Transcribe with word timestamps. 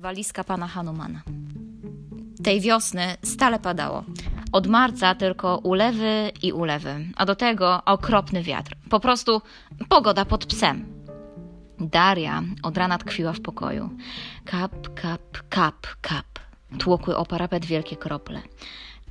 Walizka 0.00 0.44
pana 0.44 0.66
Hanumana. 0.66 1.22
Tej 2.44 2.60
wiosny 2.60 3.16
stale 3.22 3.58
padało. 3.58 4.04
Od 4.52 4.66
marca 4.66 5.14
tylko 5.14 5.58
ulewy 5.58 6.30
i 6.42 6.52
ulewy, 6.52 7.06
a 7.16 7.26
do 7.26 7.36
tego 7.36 7.84
okropny 7.84 8.42
wiatr. 8.42 8.76
Po 8.90 9.00
prostu 9.00 9.42
pogoda 9.88 10.24
pod 10.24 10.46
psem. 10.46 10.86
Daria 11.80 12.42
od 12.62 12.78
rana 12.78 12.98
tkwiła 12.98 13.32
w 13.32 13.40
pokoju. 13.40 13.90
Kap, 14.44 14.94
kap, 14.94 15.48
kap, 15.48 15.86
kap. 16.00 16.26
Tłukły 16.78 17.16
o 17.16 17.26
parapet 17.26 17.64
wielkie 17.64 17.96
krople. 17.96 18.40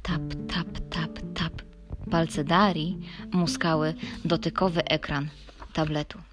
Tap, 0.01 0.21
tap, 0.53 0.67
tap, 0.89 1.19
tap. 1.35 1.61
Palce 2.11 2.43
Darii 2.43 2.99
muskały 3.31 3.93
dotykowy 4.25 4.83
ekran 4.85 5.27
tabletu. 5.73 6.28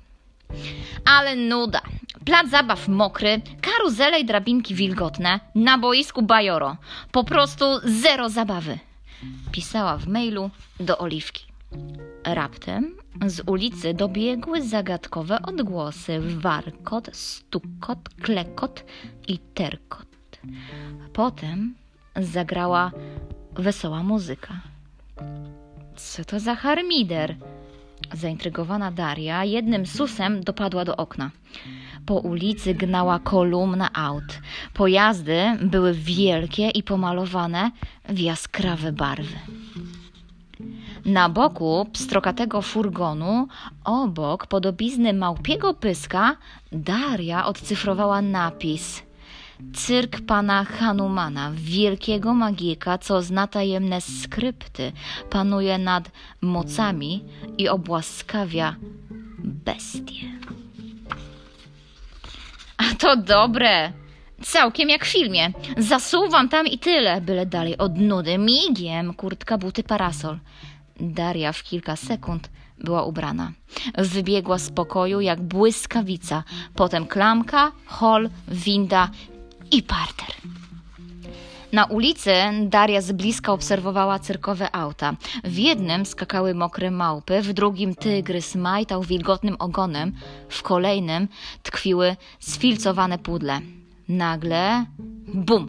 Ale 1.04 1.36
nuda. 1.36 1.80
Plac 2.24 2.50
zabaw 2.50 2.88
mokry, 2.88 3.42
karuzele 3.60 4.20
i 4.20 4.24
drabinki 4.24 4.74
wilgotne, 4.74 5.40
na 5.54 5.78
boisku 5.78 6.22
bajoro. 6.22 6.76
Po 7.12 7.24
prostu 7.24 7.64
zero 7.84 8.28
zabawy. 8.28 8.78
Pisała 9.52 9.96
w 9.96 10.06
mailu 10.06 10.50
do 10.80 10.98
Oliwki. 10.98 11.44
Raptem 12.24 12.96
z 13.26 13.42
ulicy 13.46 13.94
dobiegły 13.94 14.62
zagadkowe 14.62 15.42
odgłosy 15.42 16.20
warkot, 16.20 17.16
stukot, 17.16 17.98
klekot 18.22 18.84
i 19.28 19.38
terkot. 19.38 20.06
Potem 21.12 21.74
zagrała 22.16 22.90
wesoła 23.52 24.02
muzyka. 24.02 24.54
Co 25.96 26.24
to 26.24 26.40
za 26.40 26.54
harmider? 26.54 27.36
Zaintrygowana 28.12 28.90
Daria 28.90 29.44
jednym 29.44 29.86
susem 29.86 30.44
dopadła 30.44 30.84
do 30.84 30.96
okna. 30.96 31.30
Po 32.06 32.14
ulicy 32.14 32.74
gnała 32.74 33.18
kolumna 33.18 33.92
aut. 33.92 34.40
Pojazdy 34.74 35.44
były 35.62 35.94
wielkie 35.94 36.70
i 36.70 36.82
pomalowane 36.82 37.70
w 38.08 38.18
jaskrawe 38.18 38.92
barwy. 38.92 39.36
Na 41.04 41.28
boku 41.28 41.86
pstrokatego 41.92 42.62
furgonu, 42.62 43.48
obok 43.84 44.46
podobizny 44.46 45.12
małpiego 45.12 45.74
pyska, 45.74 46.36
Daria 46.72 47.46
odcyfrowała 47.46 48.22
napis 48.22 49.05
Cyrk 49.74 50.20
pana 50.26 50.64
Hanumana, 50.64 51.52
wielkiego 51.54 52.34
magika, 52.34 52.98
co 52.98 53.22
zna 53.22 53.46
tajemne 53.46 54.00
skrypty, 54.00 54.92
panuje 55.30 55.78
nad 55.78 56.10
mocami 56.40 57.24
i 57.58 57.68
obłaskawia 57.68 58.76
bestie. 59.38 60.28
A 62.76 62.94
to 62.98 63.16
dobre! 63.16 63.92
Całkiem 64.42 64.88
jak 64.88 65.04
w 65.04 65.12
filmie. 65.12 65.52
Zasuwam 65.78 66.48
tam 66.48 66.66
i 66.66 66.78
tyle, 66.78 67.20
byle 67.20 67.46
dalej 67.46 67.78
od 67.78 67.98
nudy. 67.98 68.38
Migiem, 68.38 69.14
kurtka, 69.14 69.58
buty, 69.58 69.82
parasol. 69.82 70.38
Daria 71.00 71.52
w 71.52 71.62
kilka 71.62 71.96
sekund 71.96 72.50
była 72.78 73.02
ubrana. 73.02 73.52
Wybiegła 73.98 74.58
z 74.58 74.70
pokoju 74.70 75.20
jak 75.20 75.40
błyskawica, 75.40 76.42
potem 76.74 77.06
klamka, 77.06 77.72
hol, 77.86 78.28
winda 78.48 79.10
i 79.70 79.82
parter. 79.82 80.34
Na 81.72 81.84
ulicy 81.84 82.32
Daria 82.62 83.00
z 83.00 83.12
bliska 83.12 83.52
obserwowała 83.52 84.18
cyrkowe 84.18 84.74
auta. 84.74 85.16
W 85.44 85.58
jednym 85.58 86.06
skakały 86.06 86.54
mokre 86.54 86.90
małpy, 86.90 87.42
w 87.42 87.52
drugim 87.52 87.94
tygrys 87.94 88.54
majtał 88.54 89.02
wilgotnym 89.02 89.56
ogonem, 89.58 90.12
w 90.48 90.62
kolejnym 90.62 91.28
tkwiły 91.62 92.16
sfilcowane 92.40 93.18
pudle. 93.18 93.60
Nagle 94.08 94.86
bum! 95.34 95.68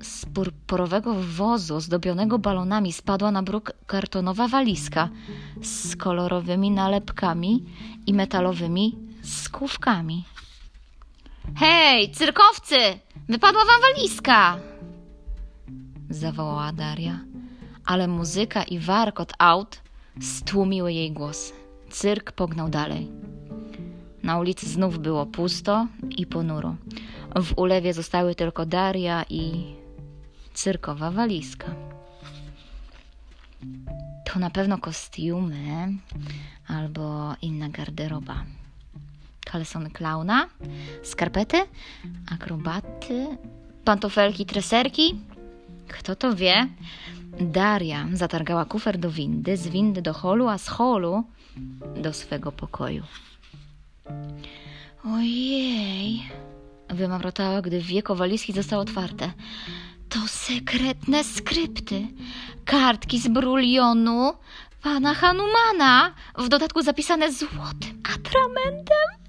Z 0.00 0.26
purpurowego 0.26 1.14
wozu 1.14 1.80
zdobionego 1.80 2.38
balonami 2.38 2.92
spadła 2.92 3.30
na 3.30 3.42
bruk 3.42 3.72
kartonowa 3.86 4.48
walizka 4.48 5.08
z 5.62 5.96
kolorowymi 5.96 6.70
nalepkami 6.70 7.64
i 8.06 8.14
metalowymi 8.14 8.96
skówkami. 9.22 10.24
Hej, 11.52 12.10
cyrkowcy! 12.10 12.76
Wypadła 13.28 13.64
wam 13.64 13.80
walizka! 13.80 14.58
Zawołała 16.10 16.72
Daria, 16.72 17.20
ale 17.86 18.08
muzyka 18.08 18.62
i 18.62 18.78
warkot 18.78 19.32
aut 19.38 19.80
stłumiły 20.20 20.92
jej 20.92 21.12
głos. 21.12 21.52
Cyrk 21.90 22.32
pognał 22.32 22.68
dalej. 22.68 23.08
Na 24.22 24.38
ulicy 24.38 24.68
znów 24.68 24.98
było 24.98 25.26
pusto 25.26 25.86
i 26.10 26.26
ponuro. 26.26 26.76
W 27.36 27.58
ulewie 27.58 27.94
zostały 27.94 28.34
tylko 28.34 28.66
Daria 28.66 29.24
i 29.28 29.74
cyrkowa 30.54 31.10
walizka. 31.10 31.74
To 34.26 34.38
na 34.38 34.50
pewno 34.50 34.78
kostiumy 34.78 35.88
albo 36.68 37.34
inna 37.42 37.68
garderoba. 37.68 38.44
Kalesony 39.44 39.90
klauna, 39.90 40.48
skarpety, 41.02 41.56
akrobaty, 42.32 43.26
pantofelki, 43.84 44.46
treserki. 44.46 45.20
Kto 45.88 46.16
to 46.16 46.34
wie? 46.34 46.68
Daria 47.40 48.06
zatargała 48.12 48.64
kufer 48.64 48.98
do 48.98 49.10
windy, 49.10 49.56
z 49.56 49.68
windy 49.68 50.02
do 50.02 50.12
holu, 50.12 50.48
a 50.48 50.58
z 50.58 50.68
holu 50.68 51.24
do 52.02 52.12
swego 52.12 52.52
pokoju. 52.52 53.02
Ojej, 55.04 56.22
wymamrotała, 56.90 57.62
gdy 57.62 57.80
wieko 57.80 58.14
walizki 58.14 58.52
zostało 58.52 58.82
otwarte. 58.82 59.32
To 60.08 60.18
sekretne 60.28 61.24
skrypty, 61.24 62.06
kartki 62.64 63.18
z 63.18 63.28
brulionu 63.28 64.32
pana 64.82 65.14
Hanumana, 65.14 66.14
w 66.38 66.48
dodatku 66.48 66.82
zapisane 66.82 67.32
złotym 67.32 68.02
atramentem. 68.14 69.23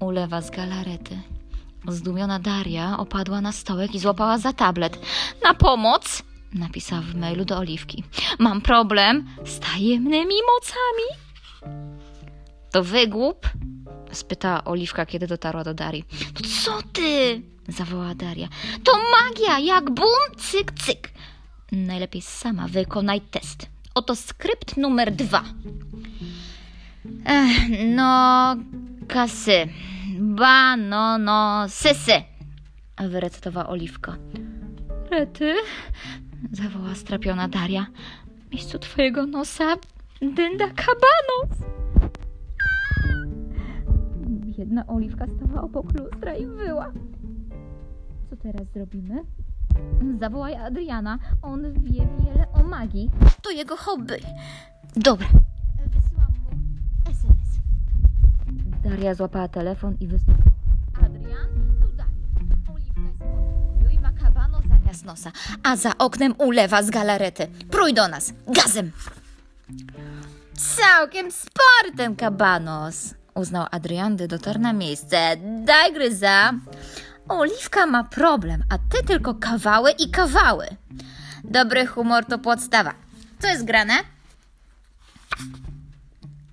ulewa 0.00 0.40
z 0.40 0.50
galarety. 0.50 1.18
Zdumiona 1.88 2.38
Daria 2.38 2.98
opadła 2.98 3.40
na 3.40 3.52
stołek 3.52 3.94
i 3.94 3.98
złapała 3.98 4.38
za 4.38 4.52
tablet. 4.52 4.98
Na 5.44 5.54
pomoc! 5.54 6.22
Napisała 6.52 7.02
w 7.02 7.14
mailu 7.14 7.44
do 7.44 7.58
Oliwki. 7.58 8.04
Mam 8.38 8.60
problem 8.60 9.26
z 9.44 9.58
tajemnymi 9.58 10.34
mocami. 10.54 11.20
To 12.70 12.84
wygłup? 12.84 13.48
spytała 14.12 14.64
Oliwka, 14.64 15.06
kiedy 15.06 15.26
dotarła 15.26 15.64
do 15.64 15.74
Darii. 15.74 16.04
To 16.34 16.42
co 16.64 16.82
ty? 16.92 17.42
zawołała 17.68 18.14
Daria. 18.14 18.48
To 18.84 18.92
magia, 18.92 19.58
jak 19.58 19.90
bum, 19.90 20.36
cyk, 20.36 20.72
cyk. 20.72 21.10
Najlepiej 21.72 22.22
sama 22.22 22.68
wykonaj 22.68 23.20
test. 23.20 23.66
Oto 23.94 24.14
skrypt 24.16 24.76
numer 24.76 25.12
dwa. 25.12 25.42
Ech, 27.26 27.68
no, 27.94 28.56
kasy. 29.08 29.68
Ba, 30.18 30.76
no, 30.76 31.18
no, 31.18 31.68
sysy. 31.68 32.12
Wyrecytowała 33.08 33.68
Oliwka. 33.68 34.16
Rety? 35.10 35.54
Zawołała 36.52 36.94
strapiona 36.94 37.48
Daria. 37.48 37.86
W 38.48 38.52
miejscu 38.52 38.78
twojego 38.78 39.26
nosa 39.26 39.76
dynda 40.22 40.68
kabanos. 40.68 41.58
Biedna 44.26 44.86
Oliwka 44.86 45.26
stała 45.26 45.62
obok 45.62 45.86
lustra 46.00 46.34
i 46.34 46.46
wyła. 46.46 46.92
Co 48.30 48.36
teraz 48.36 48.66
zrobimy? 48.74 49.24
Zawołaj 50.20 50.54
Adriana. 50.54 51.18
On 51.42 51.72
wie 51.72 52.08
wiele 52.18 52.49
o 52.60 52.64
magii. 52.68 53.10
To 53.42 53.50
jego 53.50 53.76
hobby. 53.76 54.20
Dobra. 54.96 55.26
Wysyłam 55.86 56.32
mu 56.42 56.50
SMS. 57.10 57.48
Daria 58.84 59.14
złapała 59.14 59.48
telefon 59.48 59.96
i 60.00 60.06
wysłuchała. 60.06 60.50
Adrian, 61.04 61.48
tu 61.80 61.88
Daria. 61.88 62.10
Oliwka 62.74 63.00
jest 63.02 63.18
pokoju 63.18 63.90
i 63.92 64.00
ma 64.00 64.12
kabano 64.12 64.60
zamiast 64.68 65.04
nosa, 65.04 65.32
a 65.62 65.76
za 65.76 65.98
oknem 65.98 66.34
ulewa 66.38 66.82
z 66.82 66.90
galarety. 66.90 67.46
Prój 67.70 67.94
do 67.94 68.08
nas. 68.08 68.32
Gazem! 68.46 68.92
Całkiem 70.76 71.32
spory 71.32 71.96
ten 71.96 72.16
kabanos, 72.16 73.14
uznał 73.34 73.66
Adrian, 73.70 74.16
gdy 74.16 74.28
dotarł 74.28 74.60
na 74.60 74.72
miejsce. 74.72 75.36
Daj 75.64 75.92
gryza. 75.92 76.52
Oliwka 77.28 77.86
ma 77.86 78.04
problem, 78.04 78.62
a 78.70 78.78
ty 78.78 79.06
tylko 79.06 79.34
kawały 79.34 79.90
i 79.90 80.10
kawały. 80.10 80.66
Dobry 81.50 81.86
humor 81.86 82.24
to 82.24 82.38
podstawa. 82.38 82.94
Co 83.38 83.48
jest 83.48 83.64
grane? 83.64 83.94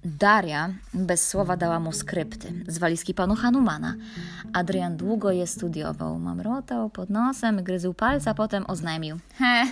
Daria 0.05 0.69
bez 0.93 1.27
słowa 1.27 1.57
dała 1.57 1.79
mu 1.79 1.91
skrypty 1.91 2.53
z 2.67 2.77
walizki 2.77 3.13
panu 3.13 3.35
Hanumana. 3.35 3.95
Adrian 4.53 4.97
długo 4.97 5.31
je 5.31 5.47
studiował. 5.47 6.19
Mamrotał 6.19 6.89
pod 6.89 7.09
nosem, 7.09 7.63
gryzł 7.63 7.93
palca, 7.93 8.33
potem 8.33 8.65
oznajmił. 8.67 9.17
He, 9.37 9.63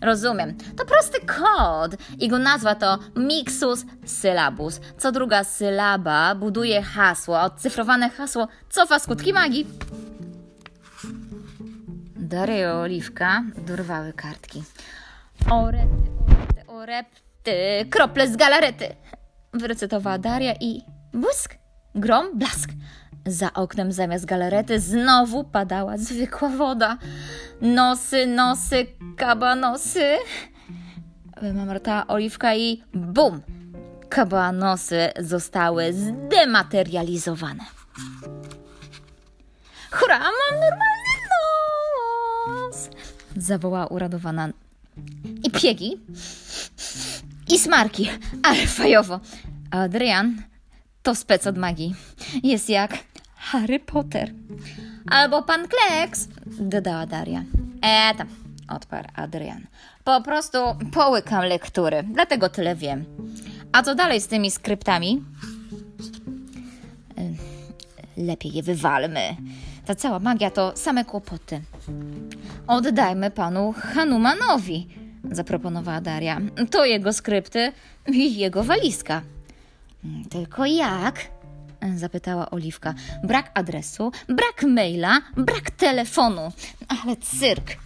rozumiem. 0.00 0.54
To 0.76 0.84
prosty 0.84 1.18
kod. 1.20 1.96
Jego 2.18 2.38
nazwa 2.38 2.74
to 2.74 2.98
Mixus 3.16 3.84
Syllabus. 4.04 4.80
Co 4.98 5.12
druga 5.12 5.44
sylaba 5.44 6.34
buduje 6.34 6.82
hasło, 6.82 7.40
a 7.40 7.44
odcyfrowane 7.44 8.10
hasło 8.10 8.48
cofa 8.70 8.98
skutki 8.98 9.32
magii. 9.32 9.66
Daria 12.34 12.58
i 12.58 12.64
Oliwka 12.64 13.42
dorwały 13.66 14.12
kartki. 14.12 14.62
Orety, 15.50 15.86
orety, 16.66 17.20
orety, 17.44 17.90
krople 17.90 18.28
z 18.28 18.36
galarety 18.36 18.94
wyrecytowała 19.52 20.18
Daria 20.18 20.54
i 20.60 20.82
błysk, 21.12 21.54
grom, 21.94 22.38
blask. 22.38 22.70
Za 23.26 23.52
oknem 23.52 23.92
zamiast 23.92 24.24
galarety 24.24 24.80
znowu 24.80 25.44
padała 25.44 25.96
zwykła 25.98 26.48
woda. 26.48 26.98
Nosy, 27.60 28.26
nosy, 28.26 28.86
kabanosy. 29.16 30.16
Mamrotała 31.54 32.06
Oliwka 32.06 32.54
i 32.54 32.82
bum! 32.94 33.40
Kabanosy 34.08 35.12
zostały 35.18 35.92
zdematerializowane. 35.92 37.64
Hurra, 39.90 40.18
mam 40.18 40.60
normalny 40.60 40.94
nos! 40.98 41.03
Zawołała 43.36 43.86
uradowana. 43.86 44.48
I 45.44 45.50
piegi, 45.50 45.96
i 47.48 47.58
smarki, 47.58 48.10
ale 48.42 48.66
fajowo. 48.66 49.20
Adrian 49.70 50.42
to 51.02 51.14
spec 51.14 51.46
od 51.46 51.58
magii. 51.58 51.94
Jest 52.42 52.68
jak 52.68 52.98
Harry 53.36 53.80
Potter. 53.80 54.32
Albo 55.10 55.42
pan 55.42 55.68
Kleks, 55.68 56.28
dodała 56.46 57.06
Daria. 57.06 57.44
E 57.82 58.14
tam, 58.14 58.28
odparł 58.68 59.08
Adrian. 59.14 59.66
Po 60.04 60.20
prostu 60.20 60.58
połykam 60.92 61.44
lektury, 61.44 62.02
dlatego 62.02 62.48
tyle 62.48 62.76
wiem. 62.76 63.04
A 63.72 63.82
co 63.82 63.94
dalej 63.94 64.20
z 64.20 64.26
tymi 64.26 64.50
skryptami? 64.50 65.22
Lepiej 68.16 68.52
je 68.52 68.62
wywalmy. 68.62 69.36
Ta 69.86 69.94
cała 69.94 70.18
magia 70.18 70.50
to 70.50 70.72
same 70.76 71.04
kłopoty. 71.04 71.60
Oddajmy 72.66 73.30
panu 73.30 73.72
Hanumanowi 73.72 74.88
zaproponowała 75.30 76.00
Daria. 76.00 76.40
To 76.70 76.84
jego 76.84 77.12
skrypty 77.12 77.72
i 78.06 78.36
jego 78.36 78.64
walizka. 78.64 79.22
Tylko 80.30 80.66
jak? 80.66 81.20
zapytała 81.96 82.50
Oliwka. 82.50 82.94
Brak 83.24 83.50
adresu, 83.54 84.12
brak 84.28 84.62
maila, 84.62 85.20
brak 85.36 85.70
telefonu. 85.70 86.52
Ale 86.88 87.16
cyrk. 87.16 87.76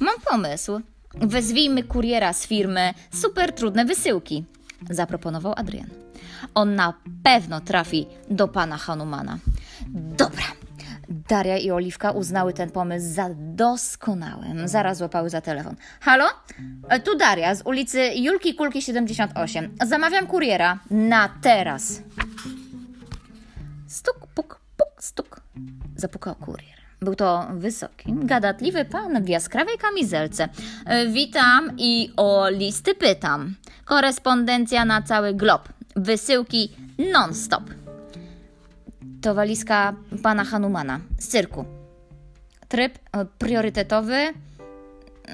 Mam 0.00 0.14
pomysł. 0.30 0.80
Wezwijmy 1.14 1.82
kuriera 1.82 2.32
z 2.32 2.46
firmy 2.46 2.94
Super 3.14 3.52
Trudne 3.52 3.84
Wysyłki, 3.84 4.44
zaproponował 4.90 5.52
Adrian. 5.56 5.88
On 6.54 6.74
na 6.74 6.94
pewno 7.22 7.60
trafi 7.60 8.06
do 8.30 8.48
pana 8.48 8.76
Hanumana. 8.76 9.38
Dobra, 10.18 10.44
Daria 11.08 11.58
i 11.58 11.70
Oliwka 11.70 12.10
uznały 12.10 12.52
ten 12.52 12.70
pomysł 12.70 13.14
za 13.14 13.28
doskonały. 13.34 14.46
Zaraz 14.64 14.98
złapały 14.98 15.30
za 15.30 15.40
telefon. 15.40 15.76
Halo? 16.00 16.24
E, 16.88 17.00
tu 17.00 17.16
Daria 17.16 17.54
z 17.54 17.62
ulicy 17.62 18.10
Julki 18.14 18.54
Kulki 18.54 18.82
78. 18.82 19.76
Zamawiam 19.86 20.26
kuriera 20.26 20.78
na 20.90 21.28
teraz. 21.42 22.02
Stuk, 23.86 24.26
puk, 24.34 24.60
puk, 24.76 25.02
stuk. 25.02 25.40
Zapukał 25.96 26.34
kurier. 26.34 26.76
Był 27.00 27.14
to 27.14 27.46
wysoki, 27.54 28.12
gadatliwy 28.12 28.84
pan 28.84 29.24
w 29.24 29.28
jaskrawej 29.28 29.78
kamizelce. 29.78 30.48
E, 30.86 31.06
witam 31.06 31.70
i 31.78 32.12
o 32.16 32.48
listy 32.50 32.94
pytam. 32.94 33.54
Korespondencja 33.84 34.84
na 34.84 35.02
cały 35.02 35.34
glob. 35.34 35.68
Wysyłki 35.96 36.76
non-stop 37.12 37.85
to 39.22 39.34
walizka 39.34 39.94
pana 40.22 40.44
Hanumana 40.44 41.00
z 41.18 41.28
cyrku. 41.28 41.64
Tryb 42.68 42.98
e, 43.12 43.24
priorytetowy, 43.38 44.34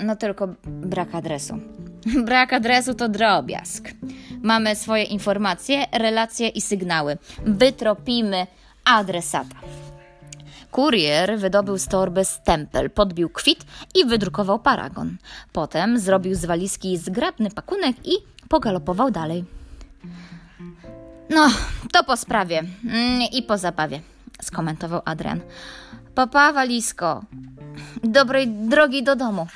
no 0.04 0.16
tylko 0.16 0.48
brak 0.66 1.14
adresu. 1.14 1.58
Brak 2.26 2.52
adresu 2.52 2.94
to 2.94 3.08
drobiazg. 3.08 3.88
Mamy 4.42 4.76
swoje 4.76 5.04
informacje, 5.04 5.86
relacje 5.92 6.48
i 6.48 6.60
sygnały. 6.60 7.18
Wytropimy 7.46 8.46
adresata. 8.84 9.56
Kurier 10.70 11.38
wydobył 11.38 11.78
z 11.78 11.86
torby 11.86 12.24
stempel, 12.24 12.90
podbił 12.90 13.28
kwit 13.28 13.64
i 13.94 14.04
wydrukował 14.04 14.58
paragon. 14.58 15.16
Potem 15.52 15.98
zrobił 15.98 16.34
z 16.34 16.44
walizki 16.44 16.98
zgrabny 16.98 17.50
pakunek 17.50 17.96
i 18.04 18.12
pogalopował 18.48 19.10
dalej. 19.10 19.44
No, 21.30 21.50
to 21.92 22.04
po 22.04 22.16
sprawie 22.16 22.58
mm, 22.84 23.22
i 23.32 23.42
po 23.42 23.58
zabawie, 23.58 24.00
skomentował 24.42 25.02
Adrian. 25.04 25.40
Papa 26.14 26.52
walizko, 26.52 27.22
dobrej 28.04 28.48
drogi 28.48 29.02
do 29.02 29.16
domu. 29.16 29.46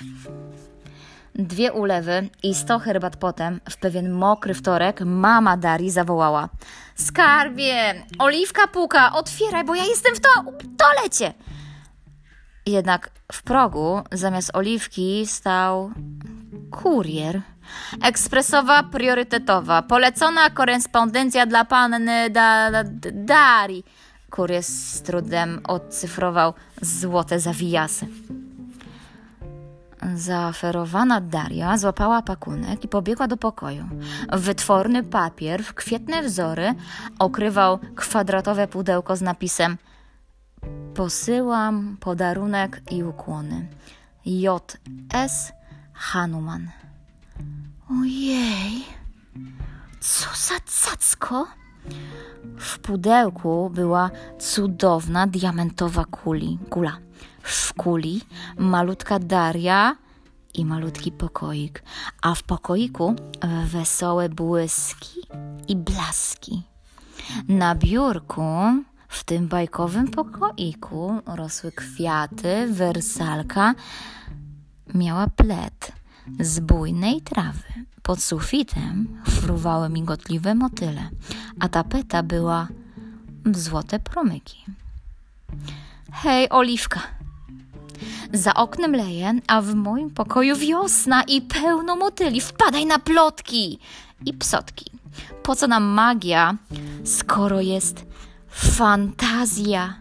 Dwie 1.35 1.73
ulewy 1.73 2.29
i 2.43 2.55
sto 2.55 2.79
herbat 2.79 3.17
potem, 3.17 3.61
w 3.71 3.77
pewien 3.77 4.13
mokry 4.13 4.55
wtorek, 4.55 5.01
mama 5.01 5.57
Darii 5.57 5.91
zawołała. 5.91 6.49
Skarbie, 6.95 8.07
oliwka 8.19 8.67
puka, 8.67 9.13
otwieraj, 9.13 9.65
bo 9.65 9.75
ja 9.75 9.85
jestem 9.85 10.15
w 10.15 10.21
to 10.21 10.29
toalecie. 10.79 11.35
Jednak 12.67 13.11
w 13.33 13.43
progu 13.43 14.03
zamiast 14.13 14.51
oliwki 14.57 15.27
stał 15.27 15.91
kurier. 16.71 17.43
Ekspresowa, 18.03 18.83
priorytetowa. 18.83 19.83
Polecona 19.83 20.51
korespondencja 20.51 21.47
dla 21.47 21.65
panny 21.65 22.31
da, 22.31 22.71
da, 22.71 22.85
Dari. 23.13 23.83
Kurier 24.31 24.63
z 24.63 25.03
trudem 25.03 25.61
odcyfrował 25.69 26.55
złote 26.83 27.41
zawijasy. 27.41 28.07
Zaaferowana 30.15 31.21
Daria 31.21 31.79
złapała 31.79 32.23
pakunek 32.23 32.85
i 32.85 32.89
pobiegła 32.89 33.29
do 33.29 33.37
pokoju. 33.37 33.85
Wytworny 34.33 35.03
papier 35.03 35.65
w 35.65 35.75
kwietne 35.75 36.23
wzory 36.23 36.75
okrywał 37.19 37.79
kwadratowe 37.95 38.69
pudełko 38.69 39.17
z 39.17 39.23
napisem 39.23 39.77
Posyłam 40.95 41.97
podarunek 42.01 42.83
i 42.91 43.03
ukłony. 43.03 43.67
J.S. 44.27 45.53
Hanuman. 45.97 46.71
Ojej, 47.91 48.85
co 50.01 50.29
za 50.35 50.61
cacko! 50.67 51.47
W 52.59 52.79
pudełku 52.79 53.71
była 53.71 54.11
cudowna 54.39 55.27
diamentowa 55.27 56.05
kuli, 56.05 56.59
kula. 56.71 56.99
W 57.43 57.75
kuli 57.75 58.23
malutka 58.59 59.19
Daria 59.19 59.97
i 60.55 60.65
malutki 60.65 61.13
pokoik, 61.13 61.83
a 62.23 62.35
w 62.35 62.43
pokoiku 62.43 63.15
wesołe 63.67 64.29
błyski 64.29 65.21
i 65.69 65.77
blaski. 65.77 66.63
Na 67.49 67.75
biurku 67.75 68.43
w 69.09 69.25
tym 69.25 69.49
bajkowym 69.49 70.09
pokoiku 70.09 71.21
rosły 71.27 71.73
kwiaty, 71.73 72.67
wersalka, 72.71 73.75
miała 74.95 75.27
plet 75.27 75.93
z 76.41 76.61
bujnej 76.61 77.21
trawy. 77.21 77.63
Pod 78.03 78.23
sufitem 78.23 79.23
fruwały 79.25 79.89
migotliwe 79.89 80.55
motyle, 80.55 81.09
a 81.61 81.69
tapeta 81.69 82.23
była 82.23 82.69
w 83.45 83.59
złote 83.59 83.99
promyki. 83.99 84.65
Hej, 86.13 86.51
Oliwka! 86.51 87.01
Za 88.33 88.55
oknem 88.55 88.93
leje, 88.93 89.35
a 89.47 89.63
w 89.63 89.75
moim 89.75 90.11
pokoju 90.11 90.57
wiosna 90.57 91.23
i 91.23 91.43
pełno 91.43 91.97
motyli. 91.97 92.41
Wpadaj 92.41 92.87
na 92.87 92.99
plotki 92.99 93.79
i 94.27 94.33
psotki. 94.33 94.91
Po 95.43 95.57
co 95.57 95.67
nam 95.67 95.85
magia, 95.85 96.57
skoro 97.05 97.61
jest 97.61 98.07
fantazja? 98.51 99.95